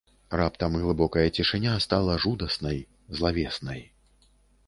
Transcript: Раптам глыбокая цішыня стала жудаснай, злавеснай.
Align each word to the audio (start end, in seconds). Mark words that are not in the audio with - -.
Раптам 0.39 0.75
глыбокая 0.83 1.25
цішыня 1.39 1.75
стала 1.85 2.15
жудаснай, 2.25 2.79
злавеснай. 3.19 3.81